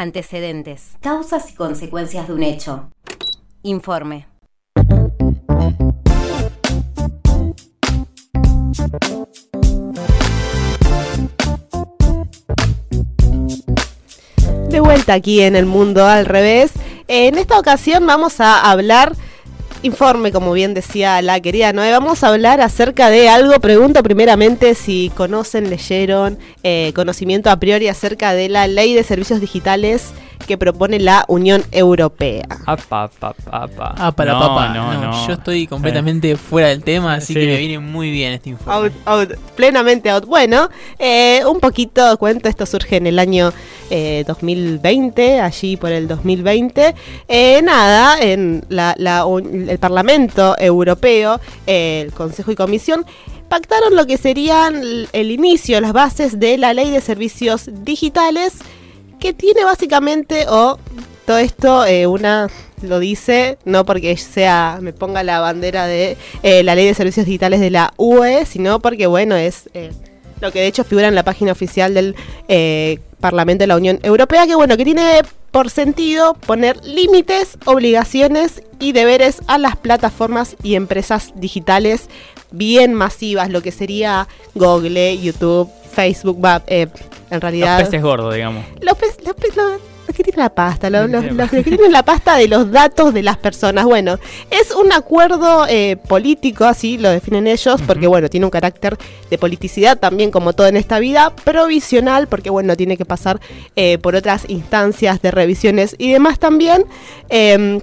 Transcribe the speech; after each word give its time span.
Antecedentes. 0.00 0.92
Causas 1.00 1.50
y 1.50 1.56
consecuencias 1.56 2.28
de 2.28 2.32
un 2.32 2.44
hecho. 2.44 2.88
Informe. 3.64 4.28
De 14.68 14.78
vuelta 14.78 15.14
aquí 15.14 15.40
en 15.40 15.56
el 15.56 15.66
mundo 15.66 16.06
al 16.06 16.26
revés. 16.26 16.74
En 17.08 17.36
esta 17.36 17.58
ocasión 17.58 18.06
vamos 18.06 18.38
a 18.38 18.70
hablar 18.70 19.16
informe, 19.82 20.32
como 20.32 20.52
bien 20.52 20.74
decía 20.74 21.22
la 21.22 21.40
querida 21.40 21.72
Noé, 21.72 21.90
vamos 21.90 22.22
a 22.22 22.28
hablar 22.28 22.60
acerca 22.60 23.10
de 23.10 23.28
algo. 23.28 23.58
Pregunto 23.60 24.02
primeramente 24.02 24.74
si 24.74 25.10
conocen, 25.14 25.70
leyeron 25.70 26.38
eh, 26.62 26.92
conocimiento 26.94 27.50
a 27.50 27.58
priori 27.58 27.88
acerca 27.88 28.34
de 28.34 28.48
la 28.48 28.66
ley 28.66 28.94
de 28.94 29.04
servicios 29.04 29.40
digitales 29.40 30.12
que 30.48 30.58
propone 30.58 30.98
la 30.98 31.24
Unión 31.28 31.62
Europea. 31.70 32.44
Apa, 32.66 33.04
apa, 33.04 33.34
apa. 33.52 33.94
Ah, 33.96 34.10
para 34.10 34.32
No, 34.32 34.40
papá. 34.40 34.68
no, 34.74 34.92
No, 34.94 35.00
no. 35.12 35.26
Yo 35.28 35.34
estoy 35.34 35.66
completamente 35.68 36.34
fuera 36.36 36.68
del 36.68 36.82
tema, 36.82 37.14
así 37.14 37.34
Sí. 37.34 37.38
que 37.40 37.46
me 37.46 37.56
viene 37.58 37.78
muy 37.78 38.10
bien 38.10 38.32
este 38.32 38.50
informe. 38.50 38.88
Out, 38.88 38.92
out, 39.30 39.38
plenamente 39.54 40.10
out. 40.10 40.24
Bueno, 40.24 40.68
eh, 40.98 41.42
un 41.46 41.60
poquito 41.60 42.16
cuento, 42.18 42.48
esto 42.48 42.66
surge 42.66 42.96
en 42.96 43.06
el 43.06 43.18
año 43.20 43.52
eh, 43.90 44.24
2020, 44.26 45.40
allí 45.40 45.76
por 45.76 45.92
el 45.92 46.08
2020. 46.08 46.94
Eh, 47.28 47.62
nada, 47.62 48.20
en 48.20 48.64
la- 48.68 48.94
la 48.98 49.24
un- 49.24 49.68
el 49.68 49.78
Parlamento 49.78 50.56
Europeo, 50.58 51.40
eh, 51.66 52.02
el 52.06 52.12
Consejo 52.12 52.50
y 52.52 52.56
Comisión, 52.56 53.04
pactaron 53.48 53.96
lo 53.96 54.06
que 54.06 54.18
serían 54.18 54.82
el 55.12 55.30
inicio, 55.30 55.80
las 55.80 55.94
bases 55.94 56.38
de 56.38 56.58
la 56.58 56.74
ley 56.74 56.90
de 56.90 57.00
servicios 57.00 57.70
digitales, 57.82 58.58
que 59.18 59.32
tiene 59.32 59.64
básicamente, 59.64 60.46
o 60.48 60.78
todo 61.26 61.38
esto, 61.38 61.84
eh, 61.84 62.06
una 62.06 62.48
lo 62.82 63.00
dice, 63.00 63.58
no 63.64 63.84
porque 63.84 64.16
sea, 64.16 64.78
me 64.80 64.92
ponga 64.92 65.22
la 65.22 65.40
bandera 65.40 65.86
de 65.86 66.16
eh, 66.42 66.62
la 66.62 66.74
ley 66.74 66.86
de 66.86 66.94
servicios 66.94 67.26
digitales 67.26 67.60
de 67.60 67.70
la 67.70 67.92
UE, 67.96 68.46
sino 68.46 68.80
porque, 68.80 69.06
bueno, 69.06 69.36
es 69.36 69.68
eh, 69.74 69.90
lo 70.40 70.52
que 70.52 70.60
de 70.60 70.68
hecho 70.68 70.84
figura 70.84 71.08
en 71.08 71.14
la 71.14 71.24
página 71.24 71.52
oficial 71.52 71.92
del 71.94 72.14
Parlamento 73.20 73.64
de 73.64 73.66
la 73.66 73.76
Unión 73.76 73.98
Europea, 74.04 74.46
que, 74.46 74.54
bueno, 74.54 74.76
que 74.76 74.84
tiene 74.84 75.22
por 75.50 75.70
sentido 75.70 76.34
poner 76.34 76.84
límites, 76.84 77.58
obligaciones 77.64 78.62
y 78.78 78.92
deberes 78.92 79.40
a 79.48 79.58
las 79.58 79.76
plataformas 79.76 80.56
y 80.62 80.76
empresas 80.76 81.32
digitales 81.34 82.08
bien 82.50 82.94
masivas, 82.94 83.50
lo 83.50 83.60
que 83.60 83.72
sería 83.72 84.28
Google, 84.54 85.18
YouTube, 85.18 85.68
Facebook, 85.98 86.38
va, 86.44 86.62
eh, 86.68 86.82
en 86.82 86.90
Los 87.32 87.40
realidad... 87.40 87.78
peces 87.84 88.00
gordos, 88.00 88.32
digamos. 88.32 88.64
Los, 88.80 88.96
pe- 88.96 89.06
los 89.24 89.34
pe- 89.34 89.48
los- 89.56 89.80
los 90.06 90.16
que 90.16 90.22
tienen 90.22 90.40
la 90.40 90.48
pasta, 90.54 90.88
los, 90.88 91.10
los- 91.10 91.32
los 91.32 91.50
que 91.50 91.62
tienen 91.62 91.90
la 91.92 92.02
pasta 92.02 92.36
de 92.36 92.46
los 92.48 92.70
datos 92.70 93.12
de 93.12 93.22
las 93.22 93.36
personas. 93.36 93.84
Bueno, 93.84 94.16
es 94.50 94.70
un 94.74 94.90
acuerdo 94.92 95.66
eh, 95.68 95.96
político, 96.08 96.64
así 96.64 96.96
lo 96.98 97.10
definen 97.10 97.46
ellos, 97.48 97.80
porque 97.86 98.06
bueno, 98.06 98.28
tiene 98.30 98.46
un 98.46 98.50
carácter 98.50 98.96
de 99.28 99.36
politicidad 99.38 99.98
también, 99.98 100.30
como 100.30 100.52
todo 100.54 100.66
en 100.68 100.76
esta 100.76 100.98
vida, 101.00 101.34
provisional, 101.44 102.26
porque 102.28 102.48
bueno, 102.48 102.74
tiene 102.76 102.96
que 102.96 103.04
pasar 103.04 103.40
eh, 103.76 103.98
por 103.98 104.14
otras 104.14 104.44
instancias 104.48 105.20
de 105.20 105.30
revisiones 105.32 105.94
y 105.98 106.12
demás 106.12 106.38
también. 106.38 106.84
Em, 107.28 107.80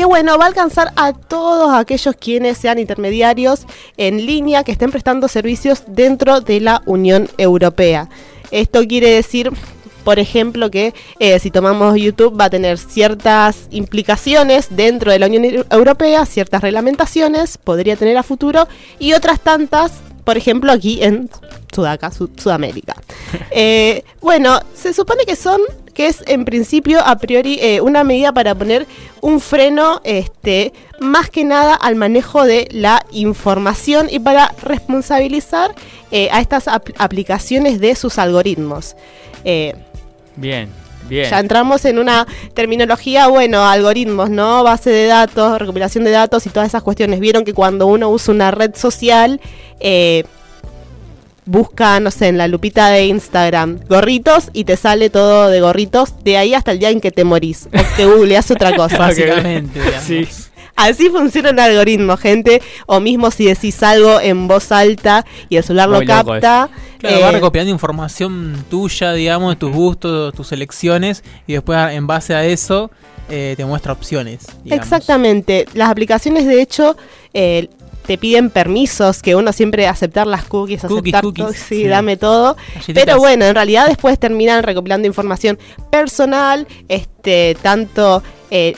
que 0.00 0.06
bueno, 0.06 0.38
va 0.38 0.44
a 0.44 0.48
alcanzar 0.48 0.92
a 0.96 1.12
todos 1.12 1.74
aquellos 1.74 2.14
quienes 2.18 2.56
sean 2.56 2.78
intermediarios 2.78 3.66
en 3.98 4.24
línea 4.24 4.64
que 4.64 4.72
estén 4.72 4.90
prestando 4.90 5.28
servicios 5.28 5.82
dentro 5.88 6.40
de 6.40 6.58
la 6.60 6.80
Unión 6.86 7.28
Europea. 7.36 8.08
Esto 8.50 8.82
quiere 8.88 9.10
decir, 9.10 9.50
por 10.02 10.18
ejemplo, 10.18 10.70
que 10.70 10.94
eh, 11.18 11.38
si 11.38 11.50
tomamos 11.50 11.98
YouTube 11.98 12.40
va 12.40 12.46
a 12.46 12.50
tener 12.50 12.78
ciertas 12.78 13.68
implicaciones 13.70 14.68
dentro 14.70 15.12
de 15.12 15.18
la 15.18 15.26
Unión 15.26 15.44
Eu- 15.44 15.66
Europea, 15.70 16.24
ciertas 16.24 16.62
reglamentaciones, 16.62 17.58
podría 17.58 17.94
tener 17.96 18.16
a 18.16 18.22
futuro, 18.22 18.68
y 18.98 19.12
otras 19.12 19.38
tantas, 19.40 19.92
por 20.30 20.36
ejemplo, 20.36 20.70
aquí 20.70 21.02
en 21.02 21.28
Sudaca, 21.74 22.12
Sud- 22.12 22.38
Sudamérica. 22.40 22.94
Eh, 23.52 24.04
bueno, 24.20 24.60
se 24.74 24.92
supone 24.92 25.24
que 25.24 25.34
son, 25.34 25.60
que 25.92 26.06
es 26.06 26.22
en 26.28 26.44
principio 26.44 27.00
a 27.04 27.16
priori 27.18 27.58
eh, 27.60 27.80
una 27.80 28.04
medida 28.04 28.32
para 28.32 28.54
poner 28.54 28.86
un 29.20 29.40
freno, 29.40 30.00
este, 30.04 30.72
más 31.00 31.30
que 31.30 31.42
nada 31.44 31.74
al 31.74 31.96
manejo 31.96 32.44
de 32.44 32.68
la 32.70 33.04
información 33.10 34.06
y 34.08 34.20
para 34.20 34.54
responsabilizar 34.62 35.74
eh, 36.12 36.28
a 36.30 36.40
estas 36.40 36.68
apl- 36.68 36.94
aplicaciones 36.98 37.80
de 37.80 37.96
sus 37.96 38.18
algoritmos. 38.18 38.94
Eh, 39.44 39.74
Bien, 40.36 40.68
bien. 41.08 41.28
ya 41.30 41.38
entramos 41.40 41.84
en 41.84 41.98
una 41.98 42.26
terminología, 42.54 43.28
bueno, 43.28 43.64
algoritmos, 43.64 44.30
¿no? 44.30 44.62
Base 44.62 44.90
de 44.90 45.06
datos, 45.06 45.58
recopilación 45.58 46.04
de 46.04 46.10
datos 46.10 46.46
y 46.46 46.50
todas 46.50 46.68
esas 46.68 46.82
cuestiones. 46.82 47.20
Vieron 47.20 47.44
que 47.44 47.54
cuando 47.54 47.86
uno 47.86 48.08
usa 48.10 48.34
una 48.34 48.50
red 48.50 48.74
social, 48.74 49.40
eh, 49.80 50.24
busca, 51.46 51.98
no 52.00 52.10
sé, 52.10 52.28
en 52.28 52.38
la 52.38 52.46
lupita 52.46 52.90
de 52.90 53.06
Instagram, 53.06 53.80
gorritos 53.88 54.50
y 54.52 54.64
te 54.64 54.76
sale 54.76 55.10
todo 55.10 55.48
de 55.48 55.60
gorritos 55.60 56.14
de 56.22 56.36
ahí 56.36 56.54
hasta 56.54 56.70
el 56.72 56.78
día 56.78 56.90
en 56.90 57.00
que 57.00 57.10
te 57.10 57.24
morís. 57.24 57.66
O 57.66 57.96
te 57.96 58.06
googleás 58.06 58.50
otra 58.50 58.76
cosa. 58.76 58.98
Básicamente, 58.98 59.80
digamos. 59.84 60.04
Sí. 60.04 60.28
Así 60.80 61.10
funciona 61.10 61.50
un 61.50 61.60
algoritmo, 61.60 62.16
gente. 62.16 62.62
O 62.86 63.00
mismo 63.00 63.30
si 63.30 63.46
decís 63.46 63.82
algo 63.82 64.20
en 64.20 64.48
voz 64.48 64.72
alta 64.72 65.24
y 65.48 65.56
el 65.56 65.64
celular 65.64 65.88
Muy 65.90 66.00
lo 66.00 66.06
capta. 66.06 66.70
Claro, 66.98 67.20
va 67.20 67.28
eh, 67.30 67.32
recopilando 67.32 67.70
información 67.70 68.64
tuya, 68.68 69.12
digamos, 69.12 69.54
de 69.54 69.56
tus 69.56 69.72
gustos, 69.72 70.34
tus 70.34 70.52
elecciones, 70.52 71.24
y 71.46 71.54
después 71.54 71.78
en 71.92 72.06
base 72.06 72.34
a 72.34 72.44
eso 72.44 72.90
eh, 73.28 73.54
te 73.56 73.64
muestra 73.64 73.92
opciones. 73.92 74.46
digamos. 74.64 74.84
Exactamente. 74.84 75.66
Las 75.74 75.90
aplicaciones, 75.90 76.46
de 76.46 76.60
hecho, 76.60 76.96
eh, 77.32 77.68
te 78.06 78.18
piden 78.18 78.50
permisos, 78.50 79.22
que 79.22 79.34
uno 79.36 79.52
siempre 79.52 79.86
aceptar 79.86 80.26
las 80.26 80.44
cookies, 80.44 80.82
Cookies, 80.82 81.14
aceptar 81.14 81.22
cookies, 81.22 81.44
todo, 81.44 81.52
sí, 81.54 81.82
sí. 81.82 81.86
dame 81.86 82.16
todo. 82.16 82.56
Galletitas. 82.74 83.04
Pero 83.04 83.18
bueno, 83.18 83.44
en 83.44 83.54
realidad 83.54 83.86
después 83.86 84.18
terminan 84.18 84.62
recopilando 84.62 85.06
información 85.06 85.58
personal, 85.90 86.66
este, 86.88 87.56
tanto 87.62 88.22
eh, 88.50 88.74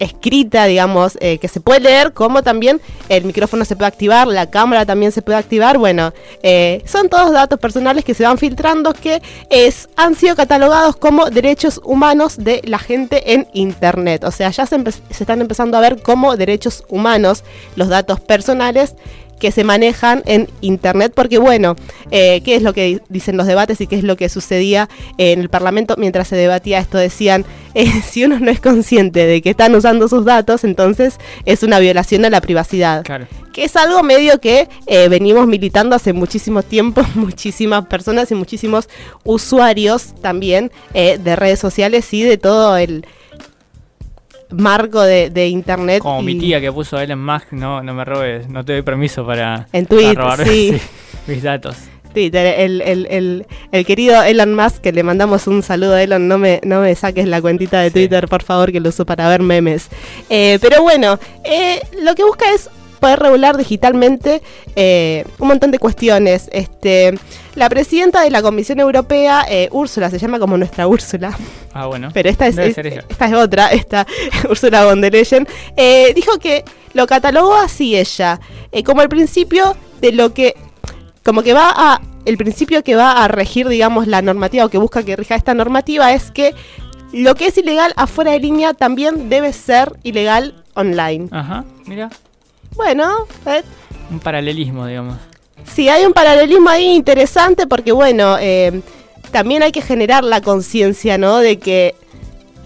escrita, 0.00 0.64
digamos, 0.64 1.16
eh, 1.20 1.38
que 1.38 1.46
se 1.46 1.60
puede 1.60 1.80
leer, 1.80 2.12
como 2.12 2.42
también 2.42 2.80
el 3.08 3.24
micrófono 3.24 3.64
se 3.64 3.76
puede 3.76 3.88
activar, 3.88 4.26
la 4.26 4.50
cámara 4.50 4.84
también 4.84 5.12
se 5.12 5.22
puede 5.22 5.38
activar. 5.38 5.78
Bueno, 5.78 6.12
eh, 6.42 6.82
son 6.86 7.08
todos 7.08 7.30
datos 7.30 7.60
personales 7.60 8.04
que 8.04 8.14
se 8.14 8.24
van 8.24 8.38
filtrando 8.38 8.92
que 8.94 9.22
es, 9.50 9.88
han 9.96 10.14
sido 10.14 10.34
catalogados 10.34 10.96
como 10.96 11.30
derechos 11.30 11.80
humanos 11.84 12.36
de 12.38 12.62
la 12.64 12.78
gente 12.78 13.34
en 13.34 13.46
Internet. 13.52 14.24
O 14.24 14.30
sea, 14.30 14.50
ya 14.50 14.66
se, 14.66 14.76
están 15.10 15.40
empezando 15.40 15.76
a 15.76 15.80
ver 15.80 16.02
como 16.02 16.36
derechos 16.36 16.82
humanos 16.88 17.44
los 17.76 17.88
datos 17.88 18.20
personales 18.20 18.94
que 19.40 19.50
se 19.50 19.64
manejan 19.64 20.22
en 20.26 20.48
Internet, 20.60 21.12
porque 21.14 21.38
bueno, 21.38 21.74
eh, 22.12 22.40
¿qué 22.44 22.54
es 22.54 22.62
lo 22.62 22.72
que 22.72 22.84
di- 22.84 23.00
dicen 23.08 23.36
los 23.36 23.46
debates 23.48 23.80
y 23.80 23.86
qué 23.88 23.96
es 23.96 24.04
lo 24.04 24.16
que 24.16 24.28
sucedía 24.28 24.88
en 25.18 25.40
el 25.40 25.48
Parlamento 25.48 25.96
mientras 25.98 26.28
se 26.28 26.36
debatía 26.36 26.78
esto? 26.78 26.98
Decían, 26.98 27.44
eh, 27.74 27.90
si 28.08 28.24
uno 28.24 28.38
no 28.38 28.50
es 28.50 28.60
consciente 28.60 29.26
de 29.26 29.42
que 29.42 29.50
están 29.50 29.74
usando 29.74 30.06
sus 30.08 30.24
datos, 30.24 30.62
entonces 30.62 31.18
es 31.46 31.62
una 31.64 31.78
violación 31.80 32.24
a 32.24 32.30
la 32.30 32.40
privacidad. 32.40 33.02
Claro. 33.02 33.26
Que 33.52 33.64
es 33.64 33.74
algo 33.74 34.04
medio 34.04 34.40
que 34.40 34.68
eh, 34.86 35.08
venimos 35.08 35.46
militando 35.48 35.96
hace 35.96 36.12
muchísimo 36.12 36.62
tiempo, 36.62 37.02
muchísimas 37.16 37.86
personas 37.86 38.30
y 38.30 38.34
muchísimos 38.36 38.88
usuarios 39.24 40.14
también 40.20 40.70
de 40.92 41.36
redes 41.36 41.58
sociales 41.58 42.12
y 42.12 42.22
de 42.22 42.36
todo 42.36 42.76
el 42.76 43.06
marco 44.52 45.02
de, 45.02 45.30
de 45.30 45.48
internet. 45.48 46.00
Como 46.00 46.22
mi 46.22 46.38
tía 46.38 46.60
que 46.60 46.72
puso 46.72 46.98
Elon 47.00 47.24
Musk, 47.24 47.52
no, 47.52 47.82
no 47.82 47.94
me 47.94 48.04
robes, 48.04 48.48
no 48.48 48.64
te 48.64 48.72
doy 48.74 48.82
permiso 48.82 49.24
para, 49.26 49.66
En 49.72 49.86
para 49.86 50.00
Twitter, 50.00 50.16
robar 50.16 50.44
sí. 50.46 50.76
mis 51.26 51.42
datos. 51.42 51.76
Twitter, 52.12 52.54
el, 52.58 52.80
el, 52.82 53.06
el, 53.08 53.46
el 53.70 53.86
querido 53.86 54.20
Elon 54.24 54.52
Musk, 54.54 54.78
que 54.80 54.90
le 54.92 55.04
mandamos 55.04 55.46
un 55.46 55.62
saludo 55.62 55.94
a 55.94 56.02
Elon, 56.02 56.26
no 56.26 56.38
me, 56.38 56.60
no 56.64 56.80
me 56.80 56.92
saques 56.96 57.28
la 57.28 57.40
cuentita 57.40 57.80
de 57.82 57.88
Sí. 57.90 57.94
Twitter, 57.94 58.26
por 58.26 58.42
favor, 58.42 58.72
que 58.72 58.80
lo 58.80 58.88
uso 58.88 59.06
para 59.06 59.28
ver 59.28 59.42
memes. 59.42 59.88
Eh, 60.28 60.58
pero 60.60 60.82
bueno, 60.82 61.20
eh, 61.44 61.80
lo 62.02 62.16
que 62.16 62.24
busca 62.24 62.52
es 62.52 62.68
poder 63.00 63.18
regular 63.18 63.56
digitalmente 63.56 64.42
eh, 64.76 65.24
un 65.38 65.48
montón 65.48 65.70
de 65.70 65.78
cuestiones. 65.78 66.48
Este, 66.52 67.14
la 67.54 67.68
presidenta 67.68 68.20
de 68.22 68.30
la 68.30 68.42
Comisión 68.42 68.78
Europea, 68.80 69.44
eh, 69.48 69.68
Úrsula, 69.72 70.10
se 70.10 70.18
llama 70.18 70.38
como 70.38 70.56
nuestra 70.56 70.86
Úrsula, 70.86 71.36
Ah, 71.72 71.86
bueno. 71.86 72.10
pero 72.12 72.28
esta 72.28 72.46
es, 72.46 72.56
es- 72.58 72.76
esta 72.78 73.38
otra, 73.38 73.68
esta 73.68 74.06
Ursula 74.50 74.84
von 74.84 75.00
der 75.00 75.12
Leyen, 75.12 75.46
eh, 75.76 76.12
dijo 76.14 76.38
que 76.38 76.64
lo 76.92 77.06
catalogó 77.06 77.54
así 77.56 77.96
ella, 77.96 78.38
eh, 78.72 78.82
como 78.84 79.02
el 79.02 79.08
principio 79.08 79.76
de 80.00 80.12
lo 80.12 80.32
que, 80.34 80.54
como 81.24 81.42
que 81.42 81.52
va 81.54 81.70
a, 81.74 82.00
el 82.24 82.36
principio 82.36 82.82
que 82.84 82.94
va 82.96 83.24
a 83.24 83.28
regir, 83.28 83.68
digamos, 83.68 84.06
la 84.06 84.22
normativa 84.22 84.64
o 84.64 84.68
que 84.68 84.78
busca 84.78 85.02
que 85.02 85.16
rija 85.16 85.34
esta 85.34 85.54
normativa 85.54 86.12
es 86.12 86.30
que 86.30 86.54
lo 87.12 87.34
que 87.34 87.46
es 87.46 87.58
ilegal 87.58 87.92
afuera 87.96 88.30
de 88.32 88.38
línea 88.40 88.72
también 88.74 89.28
debe 89.28 89.52
ser 89.52 89.92
ilegal 90.04 90.54
online. 90.74 91.28
Ajá, 91.32 91.64
mira, 91.86 92.08
Bueno, 92.76 93.26
eh, 93.46 93.62
un 94.10 94.20
paralelismo, 94.20 94.86
digamos. 94.86 95.18
Sí, 95.64 95.88
hay 95.88 96.04
un 96.04 96.12
paralelismo 96.12 96.68
ahí 96.68 96.94
interesante 96.94 97.66
porque, 97.66 97.92
bueno, 97.92 98.36
eh, 98.40 98.80
también 99.30 99.62
hay 99.62 99.72
que 99.72 99.82
generar 99.82 100.24
la 100.24 100.40
conciencia, 100.40 101.18
¿no? 101.18 101.38
De 101.38 101.58
que 101.58 101.94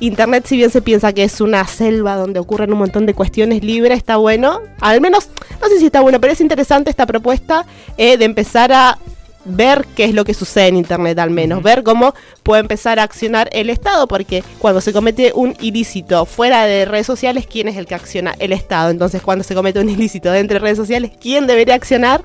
Internet, 0.00 0.44
si 0.46 0.56
bien 0.56 0.70
se 0.70 0.82
piensa 0.82 1.12
que 1.12 1.24
es 1.24 1.40
una 1.40 1.66
selva 1.66 2.16
donde 2.16 2.40
ocurren 2.40 2.72
un 2.72 2.78
montón 2.78 3.06
de 3.06 3.14
cuestiones 3.14 3.62
libres, 3.62 3.98
está 3.98 4.16
bueno. 4.16 4.60
Al 4.80 5.00
menos, 5.00 5.28
no 5.60 5.68
sé 5.68 5.78
si 5.78 5.86
está 5.86 6.00
bueno, 6.00 6.20
pero 6.20 6.32
es 6.32 6.40
interesante 6.40 6.90
esta 6.90 7.06
propuesta 7.06 7.64
eh, 7.96 8.16
de 8.16 8.24
empezar 8.24 8.72
a 8.72 8.98
ver 9.44 9.86
qué 9.94 10.04
es 10.04 10.14
lo 10.14 10.24
que 10.24 10.34
sucede 10.34 10.68
en 10.68 10.76
Internet 10.76 11.18
al 11.18 11.30
menos, 11.30 11.62
ver 11.62 11.82
cómo 11.82 12.14
puede 12.42 12.60
empezar 12.60 12.98
a 12.98 13.02
accionar 13.02 13.48
el 13.52 13.70
Estado, 13.70 14.06
porque 14.06 14.42
cuando 14.58 14.80
se 14.80 14.92
comete 14.92 15.32
un 15.34 15.54
ilícito 15.60 16.24
fuera 16.26 16.66
de 16.66 16.84
redes 16.84 17.06
sociales, 17.06 17.46
¿quién 17.46 17.68
es 17.68 17.76
el 17.76 17.86
que 17.86 17.94
acciona? 17.94 18.34
El 18.38 18.52
Estado. 18.52 18.90
Entonces, 18.90 19.22
cuando 19.22 19.44
se 19.44 19.54
comete 19.54 19.80
un 19.80 19.88
ilícito 19.88 20.30
dentro 20.30 20.54
de 20.54 20.60
redes 20.60 20.78
sociales, 20.78 21.12
¿quién 21.20 21.46
debería 21.46 21.74
accionar? 21.74 22.22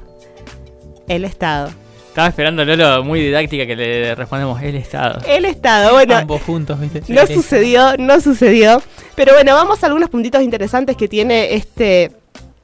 El 1.08 1.26
Estado. 1.26 1.72
Estaba 2.10 2.28
esperando 2.28 2.66
Lolo 2.66 3.04
muy 3.04 3.22
didáctica 3.22 3.66
que 3.68 3.76
le 3.76 4.16
respondemos 4.16 4.62
el 4.62 4.76
Estado. 4.76 5.22
El 5.28 5.46
Estado, 5.46 5.94
bueno. 5.94 6.18
Ambos 6.18 6.42
juntos, 6.42 6.80
¿viste? 6.80 7.02
No 7.08 7.26
sucedió, 7.28 7.96
no 7.98 8.20
sucedió. 8.20 8.82
Pero 9.16 9.34
bueno, 9.34 9.54
vamos 9.54 9.84
a 9.84 9.86
algunos 9.86 10.10
puntitos 10.10 10.42
interesantes 10.42 10.98
que 10.98 11.08
tiene 11.08 11.54
este 11.54 12.12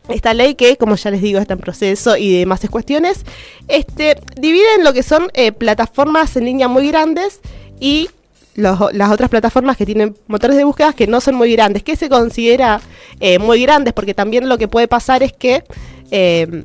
esta 0.10 0.34
ley 0.34 0.56
que, 0.56 0.78
como 0.78 0.96
ya 0.96 1.12
les 1.12 1.22
digo, 1.22 1.40
está 1.40 1.54
en 1.54 1.60
proceso 1.60 2.18
y 2.18 2.40
demás 2.40 2.62
cuestiones. 2.69 3.25
Este, 3.68 4.18
dividen 4.38 4.84
lo 4.84 4.94
que 4.94 5.04
son 5.04 5.30
eh, 5.34 5.52
plataformas 5.52 6.36
en 6.36 6.46
línea 6.46 6.68
muy 6.68 6.88
grandes 6.88 7.40
y 7.80 8.10
las 8.56 9.12
otras 9.12 9.30
plataformas 9.30 9.75
que 9.75 9.86
tienen 9.86 10.16
motores 10.28 10.56
de 10.56 10.63
búsqueda 10.63 10.94
que 10.94 11.07
no 11.07 11.19
son 11.19 11.36
muy 11.36 11.52
grandes. 11.52 11.84
¿Qué 11.84 11.96
se 11.98 12.07
considera 12.07 12.80
eh, 13.19 13.38
muy 13.40 13.62
grandes? 13.62 13.94
Porque 13.94 14.13
también 14.13 14.48
lo 14.48 14.57
que 14.57 14.68
puede 14.69 14.88
pasar 14.88 15.24
es 15.24 15.34
que 15.34 15.63
eh, 16.12 16.63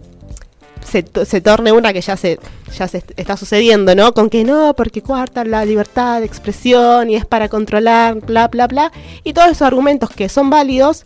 se, 0.88 1.02
to- 1.02 1.24
se 1.24 1.40
torne 1.40 1.72
una 1.72 1.92
que 1.92 2.00
ya 2.00 2.16
se 2.16 2.38
ya 2.78 2.86
se 2.86 2.98
est- 2.98 3.10
está 3.16 3.36
sucediendo, 3.36 3.96
¿no? 3.96 4.14
Con 4.14 4.30
que 4.30 4.44
no, 4.44 4.74
porque 4.76 5.02
cuartan 5.02 5.50
la 5.50 5.64
libertad 5.64 6.20
de 6.20 6.26
expresión 6.26 7.10
y 7.10 7.16
es 7.16 7.26
para 7.26 7.48
controlar, 7.48 8.20
bla, 8.20 8.46
bla, 8.46 8.68
bla. 8.68 8.92
Y 9.24 9.32
todos 9.32 9.48
esos 9.48 9.62
argumentos 9.62 10.10
que 10.10 10.28
son 10.28 10.48
válidos, 10.50 11.04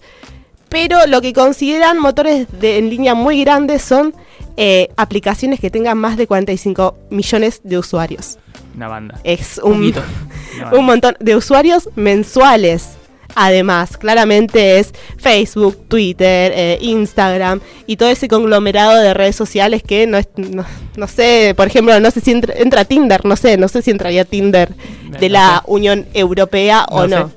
pero 0.75 1.07
lo 1.07 1.23
que 1.23 1.33
consideran 1.33 2.01
motores 2.01 2.49
de, 2.61 2.79
en 2.79 2.91
línea 2.91 3.15
muy 3.15 3.45
grandes 3.45 3.81
son 3.81 4.13
eh, 4.57 4.89
aplicaciones 4.97 5.61
que 5.61 5.71
tengan 5.71 5.97
más 5.97 6.17
de 6.17 6.27
45 6.27 6.97
millones 7.11 7.61
de 7.63 7.79
usuarios. 7.79 8.39
Una 8.75 8.89
banda. 8.89 9.21
Es 9.23 9.61
un, 9.63 9.93
banda. 10.61 10.81
montón 10.81 11.17
de 11.21 11.37
usuarios 11.37 11.89
mensuales. 11.95 12.89
Además, 13.37 13.97
claramente 13.97 14.81
es 14.81 14.93
Facebook, 15.17 15.87
Twitter, 15.87 16.51
eh, 16.53 16.79
Instagram 16.81 17.61
y 17.87 17.97
todo 17.97 18.09
ese 18.09 18.27
conglomerado 18.27 19.01
de 19.01 19.15
redes 19.15 19.37
sociales 19.37 19.81
que 19.81 20.09
no, 20.09 20.19
es, 20.19 20.27
no, 20.37 20.65
no 20.97 21.07
sé, 21.07 21.55
por 21.57 21.69
ejemplo, 21.69 22.01
no 22.01 22.11
sé 22.11 22.21
si 22.21 22.33
entra, 22.33 22.53
entra 22.57 22.85
Tinder, 22.85 23.25
no 23.25 23.37
sé, 23.37 23.59
no 23.59 23.69
sé 23.69 23.81
si 23.81 23.93
entraría 23.93 24.25
Tinder 24.25 24.75
de 25.21 25.29
No 25.29 25.33
la 25.35 25.63
sé. 25.65 25.71
Unión 25.71 26.07
Europea 26.15 26.85
o 26.91 27.07
No 27.07 27.21
no. 27.21 27.29
sé. 27.29 27.35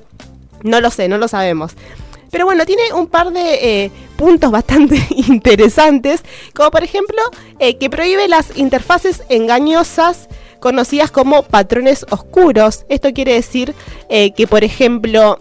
No 0.64 0.80
lo 0.80 0.90
sé, 0.90 1.06
no 1.08 1.18
lo 1.18 1.28
sabemos. 1.28 1.76
Pero 2.30 2.44
bueno, 2.44 2.66
tiene 2.66 2.92
un 2.94 3.06
par 3.06 3.32
de 3.32 3.84
eh, 3.84 3.90
puntos 4.16 4.50
bastante 4.50 5.00
interesantes, 5.10 6.22
como 6.54 6.70
por 6.70 6.84
ejemplo 6.84 7.18
eh, 7.58 7.76
que 7.78 7.90
prohíbe 7.90 8.28
las 8.28 8.56
interfaces 8.56 9.22
engañosas 9.28 10.28
conocidas 10.60 11.10
como 11.10 11.42
patrones 11.42 12.04
oscuros. 12.10 12.84
Esto 12.88 13.12
quiere 13.12 13.34
decir 13.34 13.74
eh, 14.08 14.32
que, 14.32 14.46
por 14.46 14.64
ejemplo, 14.64 15.40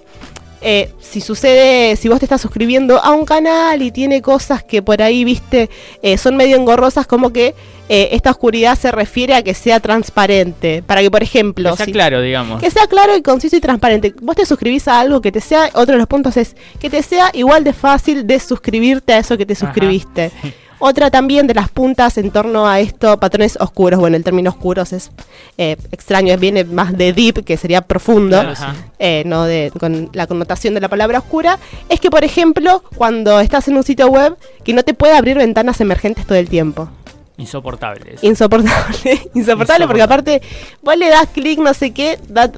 eh, 0.69 0.91
si 0.99 1.21
sucede, 1.21 1.95
si 1.95 2.09
vos 2.09 2.19
te 2.19 2.25
estás 2.25 2.41
suscribiendo 2.41 3.01
a 3.01 3.11
un 3.11 3.23
canal 3.23 3.81
y 3.81 3.89
tiene 3.91 4.21
cosas 4.21 4.63
que 4.63 4.81
por 4.81 5.01
ahí, 5.01 5.23
viste, 5.23 5.69
eh, 6.01 6.17
son 6.17 6.35
medio 6.35 6.57
engorrosas, 6.57 7.07
como 7.07 7.31
que 7.31 7.55
eh, 7.87 8.09
esta 8.11 8.31
oscuridad 8.31 8.77
se 8.77 8.91
refiere 8.91 9.33
a 9.33 9.41
que 9.43 9.53
sea 9.53 9.79
transparente. 9.79 10.83
Para 10.85 11.01
que, 11.01 11.09
por 11.09 11.23
ejemplo, 11.23 11.71
Que 11.71 11.77
sea 11.77 11.85
si- 11.85 11.91
claro, 11.93 12.19
digamos. 12.21 12.59
que 12.61 12.69
sea 12.69 12.85
claro 12.87 13.15
y 13.15 13.21
conciso 13.21 13.55
y 13.55 13.61
transparente. 13.61 14.13
Vos 14.21 14.35
te 14.35 14.45
suscribís 14.45 14.89
a 14.89 14.99
algo 14.99 15.21
que 15.21 15.31
te 15.31 15.39
sea, 15.39 15.69
otro 15.73 15.93
de 15.93 15.97
los 15.99 16.07
puntos 16.07 16.35
es 16.35 16.55
que 16.79 16.89
te 16.89 17.01
sea 17.01 17.29
igual 17.33 17.63
de 17.63 17.71
fácil 17.71 18.27
de 18.27 18.37
suscribirte 18.41 19.13
a 19.13 19.19
eso 19.19 19.37
que 19.37 19.45
te 19.45 19.53
Ajá, 19.53 19.67
suscribiste. 19.67 20.31
Otra 20.79 21.09
también 21.09 21.47
de 21.47 21.53
las 21.53 21.69
puntas 21.69 22.18
en 22.18 22.31
torno 22.31 22.68
a 22.68 22.79
esto, 22.79 23.19
patrones 23.19 23.57
oscuros. 23.59 24.00
Bueno, 24.00 24.15
el 24.15 24.24
término 24.24 24.51
oscuros 24.51 24.94
es 24.94 25.12
eh, 25.57 25.75
extraño, 25.91 26.38
viene 26.38 26.63
más 26.63 26.95
de 26.95 27.13
deep, 27.13 27.44
que 27.44 27.57
sería 27.57 27.81
profundo, 27.81 28.39
Claro, 28.39 28.53
eh, 29.00 29.24
no 29.25 29.45
de, 29.45 29.71
con 29.79 30.09
la 30.13 30.27
connotación 30.27 30.74
de 30.74 30.81
la 30.81 30.88
palabra 30.88 31.19
oscura. 31.19 31.57
Es 31.89 32.00
que, 32.00 32.12
por 32.12 32.24
ejemplo, 32.24 32.83
cuando 32.95 33.39
estás 33.39 33.68
en 33.68 33.77
un 33.77 33.83
sitio 33.83 34.07
web, 34.07 34.38
que 34.63 34.74
no 34.74 34.83
te 34.83 34.94
puede 34.94 35.15
abrir 35.18 35.38
ventanas 35.38 35.81
emergentes 35.81 36.25
todo 36.25 36.38
el 36.38 36.50
tiempo. 36.50 36.89
Insoportables. 37.38 38.24
Insoportable, 38.24 39.22
insoportable, 39.36 39.86
porque 39.86 40.01
aparte 40.01 40.42
vos 40.81 40.98
le 40.98 41.07
das 41.10 41.28
clic, 41.28 41.60
no 41.60 41.72
sé 41.74 41.92
qué, 41.92 42.18
dat- 42.28 42.56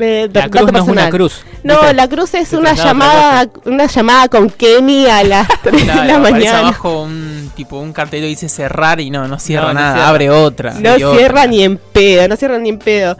eh, 0.00 0.28
La 0.32 0.40
dato 0.48 0.50
cruz 0.58 0.72
no 0.72 0.78
es 0.82 0.88
una 0.88 1.10
cruz. 1.10 1.42
No, 1.62 1.74
¿viste? 1.78 1.94
la 1.94 2.08
cruz 2.08 2.34
es 2.34 2.52
una 2.52 2.72
llamada, 2.74 3.48
una 3.66 3.86
llamada 3.86 4.28
con 4.28 4.50
Kenny 4.50 5.06
a 5.06 5.22
las 5.22 5.48
3 5.62 5.82
Claro, 5.84 6.00
de 6.02 6.08
la 6.08 6.18
mañana. 6.18 6.58
abajo 6.58 7.02
un 7.02 7.52
tipo 7.54 7.78
un 7.78 7.92
cartelito 7.92 8.24
que 8.24 8.30
dice 8.30 8.48
cerrar 8.48 8.98
y 9.00 9.10
no, 9.10 9.28
no 9.28 9.38
cierra 9.38 9.68
No, 9.68 9.74
no 9.74 9.80
nada, 9.80 9.94
cierra. 9.94 10.08
abre 10.08 10.30
otra. 10.30 10.74
No 10.74 10.94
otra. 10.94 11.10
cierra 11.16 11.46
ni 11.46 11.62
en 11.62 11.76
pedo, 11.76 12.26
no 12.26 12.36
cierra 12.36 12.58
ni 12.58 12.68
en 12.70 12.78
pedo. 12.78 13.16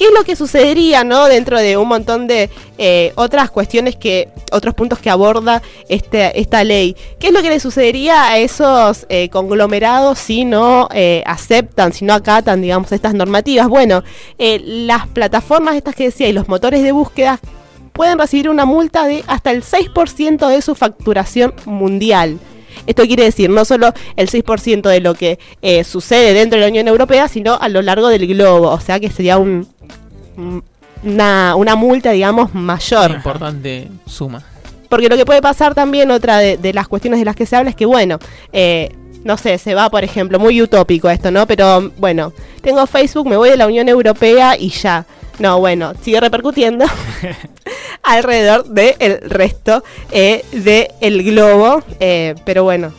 ¿Qué 0.00 0.06
es 0.06 0.12
lo 0.16 0.24
que 0.24 0.34
sucedería, 0.34 1.04
no? 1.04 1.26
Dentro 1.26 1.58
de 1.58 1.76
un 1.76 1.86
montón 1.86 2.26
de 2.26 2.48
eh, 2.78 3.12
otras 3.16 3.50
cuestiones 3.50 3.96
que, 3.96 4.30
otros 4.50 4.74
puntos 4.74 4.98
que 4.98 5.10
aborda 5.10 5.60
este, 5.90 6.40
esta 6.40 6.64
ley. 6.64 6.96
¿Qué 7.18 7.26
es 7.26 7.34
lo 7.34 7.42
que 7.42 7.50
le 7.50 7.60
sucedería 7.60 8.28
a 8.28 8.38
esos 8.38 9.04
eh, 9.10 9.28
conglomerados 9.28 10.18
si 10.18 10.46
no 10.46 10.88
eh, 10.94 11.22
aceptan, 11.26 11.92
si 11.92 12.06
no 12.06 12.14
acatan, 12.14 12.62
digamos, 12.62 12.90
estas 12.92 13.12
normativas? 13.12 13.68
Bueno, 13.68 14.02
las 14.38 15.06
plataformas 15.08 15.76
estas 15.76 15.94
que 15.94 16.04
decía 16.04 16.30
y 16.30 16.32
los 16.32 16.48
motores 16.48 16.82
de 16.82 16.92
búsqueda 16.92 17.38
pueden 17.92 18.18
recibir 18.18 18.48
una 18.48 18.64
multa 18.64 19.06
de 19.06 19.22
hasta 19.26 19.50
el 19.50 19.62
6% 19.62 20.48
de 20.48 20.62
su 20.62 20.74
facturación 20.76 21.52
mundial. 21.66 22.38
Esto 22.86 23.04
quiere 23.04 23.24
decir 23.24 23.50
no 23.50 23.64
solo 23.64 23.92
el 24.16 24.28
6% 24.30 24.88
de 24.88 25.00
lo 25.00 25.14
que 25.14 25.38
eh, 25.62 25.84
sucede 25.84 26.32
dentro 26.34 26.58
de 26.58 26.64
la 26.66 26.70
Unión 26.70 26.88
Europea, 26.88 27.28
sino 27.28 27.54
a 27.60 27.68
lo 27.68 27.82
largo 27.82 28.08
del 28.08 28.26
globo. 28.26 28.68
O 28.70 28.80
sea 28.80 28.98
que 29.00 29.10
sería 29.10 29.38
un, 29.38 29.66
un- 30.36 30.62
una, 31.02 31.54
una 31.56 31.76
multa, 31.76 32.10
digamos, 32.10 32.54
mayor. 32.54 33.10
Importante 33.12 33.88
suma. 34.06 34.42
Porque 34.88 35.08
lo 35.08 35.16
que 35.16 35.24
puede 35.24 35.40
pasar 35.40 35.74
también, 35.74 36.10
otra 36.10 36.38
de, 36.38 36.56
de 36.56 36.72
las 36.74 36.88
cuestiones 36.88 37.20
de 37.20 37.24
las 37.24 37.36
que 37.36 37.46
se 37.46 37.56
habla, 37.56 37.70
es 37.70 37.76
que, 37.76 37.86
bueno, 37.86 38.18
eh, 38.52 38.90
no 39.24 39.36
sé, 39.36 39.56
se 39.58 39.74
va, 39.74 39.88
por 39.88 40.02
ejemplo, 40.04 40.38
muy 40.38 40.60
utópico 40.60 41.08
esto, 41.08 41.30
¿no? 41.30 41.46
Pero 41.46 41.90
bueno, 41.98 42.32
tengo 42.60 42.86
Facebook, 42.86 43.28
me 43.28 43.36
voy 43.36 43.50
de 43.50 43.56
la 43.56 43.66
Unión 43.66 43.88
Europea 43.88 44.56
y 44.58 44.68
ya. 44.70 45.06
No, 45.38 45.58
bueno, 45.58 45.92
sigue 46.02 46.20
repercutiendo 46.20 46.84
alrededor 48.12 48.66
del 48.66 49.20
resto 49.22 49.82
eh, 50.10 50.44
del 50.52 51.22
globo. 51.22 51.82
eh, 52.00 52.34
pero 52.44 52.64
bueno, 52.64 52.92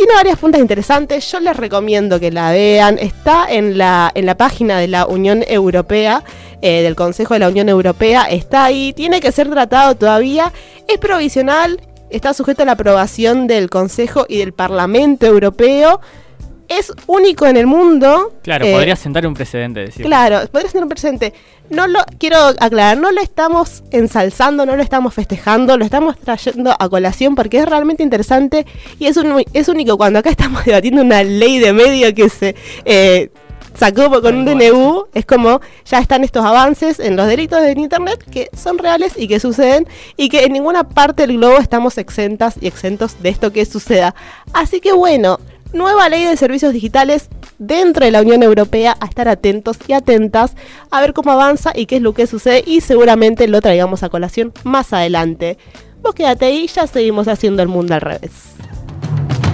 tiene 0.00 0.14
varias 0.14 0.38
puntas 0.38 0.60
interesantes. 0.62 1.30
Yo 1.30 1.40
les 1.40 1.54
recomiendo 1.56 2.18
que 2.18 2.30
la 2.30 2.52
vean. 2.52 2.98
Está 2.98 3.46
en 3.50 3.76
la, 3.76 4.10
en 4.14 4.24
la 4.24 4.34
página 4.34 4.78
de 4.78 4.88
la 4.88 5.04
Unión 5.06 5.44
Europea, 5.46 6.24
eh, 6.62 6.82
del 6.82 6.96
Consejo 6.96 7.34
de 7.34 7.40
la 7.40 7.48
Unión 7.50 7.68
Europea. 7.68 8.22
Está 8.24 8.64
ahí. 8.64 8.94
Tiene 8.94 9.20
que 9.20 9.30
ser 9.30 9.50
tratado 9.50 9.94
todavía. 9.96 10.54
Es 10.88 10.96
provisional. 10.96 11.82
Está 12.08 12.32
sujeto 12.32 12.62
a 12.62 12.66
la 12.66 12.72
aprobación 12.72 13.46
del 13.46 13.68
Consejo 13.68 14.24
y 14.26 14.38
del 14.38 14.54
Parlamento 14.54 15.26
Europeo. 15.26 16.00
Es 16.70 16.92
único 17.08 17.46
en 17.46 17.56
el 17.56 17.66
mundo. 17.66 18.32
Claro, 18.42 18.64
Eh, 18.64 18.72
podría 18.72 18.94
sentar 18.94 19.26
un 19.26 19.34
precedente, 19.34 19.80
decir. 19.80 20.06
Claro, 20.06 20.40
podría 20.52 20.70
ser 20.70 20.82
un 20.84 20.88
presente. 20.88 21.34
No 21.68 21.86
lo 21.88 21.98
quiero 22.18 22.38
aclarar, 22.38 22.96
no 22.96 23.10
lo 23.10 23.20
estamos 23.20 23.82
ensalzando, 23.90 24.64
no 24.64 24.76
lo 24.76 24.82
estamos 24.82 25.12
festejando, 25.12 25.76
lo 25.76 25.84
estamos 25.84 26.16
trayendo 26.18 26.74
a 26.78 26.88
colación 26.88 27.34
porque 27.34 27.58
es 27.58 27.66
realmente 27.66 28.02
interesante 28.04 28.66
y 29.00 29.06
es, 29.06 29.16
un- 29.16 29.44
es 29.52 29.68
único 29.68 29.96
cuando 29.98 30.20
acá 30.20 30.30
estamos 30.30 30.64
debatiendo 30.64 31.02
una 31.02 31.24
ley 31.24 31.58
de 31.58 31.72
medio 31.72 32.14
que 32.14 32.28
se 32.28 32.54
eh, 32.84 33.30
sacó 33.74 34.08
con 34.22 34.36
un 34.36 34.44
DNU, 34.44 35.06
es 35.12 35.26
como 35.26 35.60
ya 35.84 35.98
están 35.98 36.22
estos 36.22 36.44
avances 36.44 37.00
en 37.00 37.16
los 37.16 37.26
delitos 37.26 37.62
en 37.64 37.78
internet 37.80 38.24
que 38.30 38.48
son 38.56 38.78
reales 38.78 39.14
y 39.16 39.26
que 39.26 39.40
suceden 39.40 39.88
y 40.16 40.28
que 40.28 40.44
en 40.44 40.52
ninguna 40.52 40.84
parte 40.84 41.26
del 41.26 41.36
globo 41.38 41.58
estamos 41.58 41.98
exentas 41.98 42.54
y 42.60 42.68
exentos 42.68 43.20
de 43.22 43.28
esto 43.28 43.52
que 43.52 43.64
suceda. 43.64 44.14
Así 44.52 44.80
que 44.80 44.92
bueno, 44.92 45.38
nueva 45.72 46.08
ley 46.08 46.24
de 46.24 46.36
servicios 46.36 46.72
digitales 46.72 47.28
dentro 47.58 48.04
de 48.04 48.10
la 48.10 48.22
Unión 48.22 48.42
Europea, 48.42 48.96
a 49.00 49.06
estar 49.06 49.28
atentos 49.28 49.78
y 49.86 49.92
atentas 49.92 50.54
a 50.90 51.00
ver 51.00 51.12
cómo 51.12 51.32
avanza 51.32 51.72
y 51.74 51.86
qué 51.86 51.96
es 51.96 52.02
lo 52.02 52.14
que 52.14 52.26
sucede 52.26 52.62
y 52.66 52.80
seguramente 52.80 53.46
lo 53.48 53.60
traigamos 53.60 54.02
a 54.02 54.08
colación 54.08 54.52
más 54.64 54.92
adelante. 54.92 55.58
Vos 56.02 56.14
quédate 56.14 56.46
ahí, 56.46 56.66
ya 56.66 56.86
seguimos 56.86 57.28
haciendo 57.28 57.62
el 57.62 57.68
mundo 57.68 57.94
al 57.94 58.00
revés. 58.00 58.30